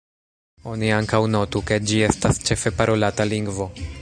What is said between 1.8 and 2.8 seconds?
ĝi estas ĉefe